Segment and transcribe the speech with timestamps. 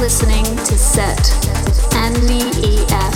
[0.00, 1.30] listening to Set
[1.94, 3.14] and Lee EF.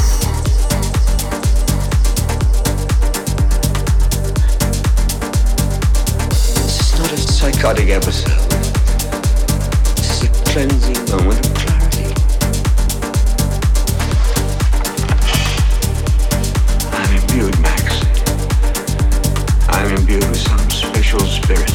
[6.60, 8.50] It's not a psychotic episode.
[9.97, 12.12] This is a cleansing moment of clarity.
[16.92, 18.03] I'm imbued, Max.
[19.70, 21.73] I'm imbued with some special spirit.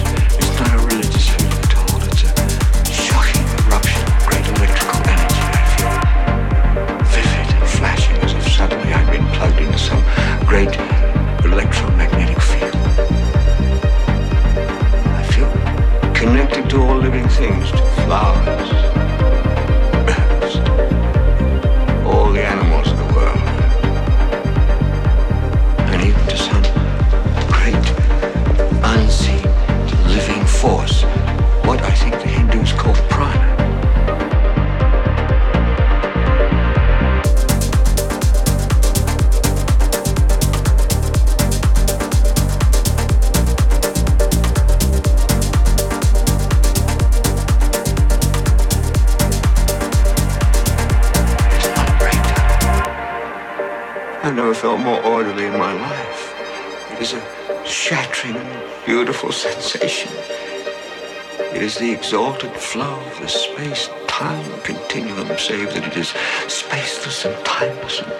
[67.70, 68.19] Productions.